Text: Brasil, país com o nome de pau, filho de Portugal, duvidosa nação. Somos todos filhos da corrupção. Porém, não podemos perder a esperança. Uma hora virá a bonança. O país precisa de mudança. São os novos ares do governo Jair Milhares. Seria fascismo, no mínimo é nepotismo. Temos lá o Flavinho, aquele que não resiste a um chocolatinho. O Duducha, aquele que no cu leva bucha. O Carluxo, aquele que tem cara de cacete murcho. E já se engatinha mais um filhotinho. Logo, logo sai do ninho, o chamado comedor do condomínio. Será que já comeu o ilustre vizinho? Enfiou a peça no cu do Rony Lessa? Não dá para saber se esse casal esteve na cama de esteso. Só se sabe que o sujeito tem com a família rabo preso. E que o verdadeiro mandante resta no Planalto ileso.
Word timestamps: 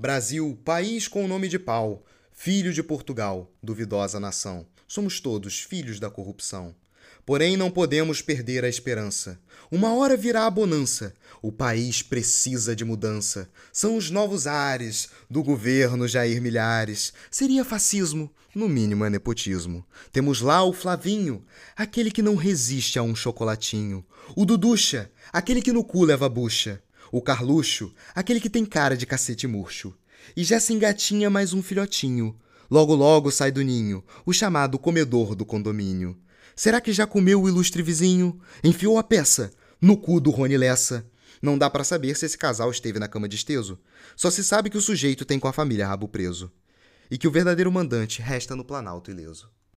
Brasil, 0.00 0.58
país 0.64 1.06
com 1.06 1.26
o 1.26 1.28
nome 1.28 1.46
de 1.46 1.58
pau, 1.58 2.06
filho 2.32 2.72
de 2.72 2.82
Portugal, 2.82 3.52
duvidosa 3.62 4.18
nação. 4.18 4.64
Somos 4.88 5.20
todos 5.20 5.60
filhos 5.60 6.00
da 6.00 6.08
corrupção. 6.08 6.74
Porém, 7.26 7.54
não 7.54 7.70
podemos 7.70 8.22
perder 8.22 8.64
a 8.64 8.68
esperança. 8.70 9.38
Uma 9.70 9.92
hora 9.92 10.16
virá 10.16 10.46
a 10.46 10.50
bonança. 10.50 11.12
O 11.42 11.52
país 11.52 12.00
precisa 12.02 12.74
de 12.74 12.82
mudança. 12.82 13.50
São 13.70 13.94
os 13.94 14.10
novos 14.10 14.46
ares 14.46 15.10
do 15.28 15.42
governo 15.42 16.08
Jair 16.08 16.40
Milhares. 16.40 17.12
Seria 17.30 17.62
fascismo, 17.62 18.34
no 18.54 18.70
mínimo 18.70 19.04
é 19.04 19.10
nepotismo. 19.10 19.84
Temos 20.10 20.40
lá 20.40 20.64
o 20.64 20.72
Flavinho, 20.72 21.44
aquele 21.76 22.10
que 22.10 22.22
não 22.22 22.36
resiste 22.36 22.98
a 22.98 23.02
um 23.02 23.14
chocolatinho. 23.14 24.02
O 24.34 24.46
Duducha, 24.46 25.10
aquele 25.30 25.60
que 25.60 25.74
no 25.74 25.84
cu 25.84 26.04
leva 26.04 26.26
bucha. 26.26 26.82
O 27.12 27.20
Carluxo, 27.20 27.92
aquele 28.14 28.40
que 28.40 28.48
tem 28.48 28.64
cara 28.64 28.96
de 28.96 29.04
cacete 29.06 29.46
murcho. 29.46 29.92
E 30.36 30.44
já 30.44 30.60
se 30.60 30.72
engatinha 30.72 31.28
mais 31.28 31.52
um 31.52 31.62
filhotinho. 31.62 32.38
Logo, 32.70 32.94
logo 32.94 33.32
sai 33.32 33.50
do 33.50 33.62
ninho, 33.62 34.04
o 34.24 34.32
chamado 34.32 34.78
comedor 34.78 35.34
do 35.34 35.44
condomínio. 35.44 36.16
Será 36.54 36.80
que 36.80 36.92
já 36.92 37.06
comeu 37.06 37.42
o 37.42 37.48
ilustre 37.48 37.82
vizinho? 37.82 38.40
Enfiou 38.62 38.96
a 38.96 39.02
peça 39.02 39.50
no 39.80 39.96
cu 39.96 40.20
do 40.20 40.30
Rony 40.30 40.56
Lessa? 40.56 41.04
Não 41.42 41.58
dá 41.58 41.68
para 41.68 41.82
saber 41.82 42.16
se 42.16 42.26
esse 42.26 42.38
casal 42.38 42.70
esteve 42.70 42.98
na 42.98 43.08
cama 43.08 43.28
de 43.28 43.34
esteso. 43.34 43.78
Só 44.14 44.30
se 44.30 44.44
sabe 44.44 44.70
que 44.70 44.76
o 44.76 44.82
sujeito 44.82 45.24
tem 45.24 45.38
com 45.38 45.48
a 45.48 45.52
família 45.52 45.88
rabo 45.88 46.06
preso. 46.06 46.52
E 47.10 47.18
que 47.18 47.26
o 47.26 47.30
verdadeiro 47.30 47.72
mandante 47.72 48.22
resta 48.22 48.54
no 48.54 48.64
Planalto 48.64 49.10
ileso. 49.10 49.50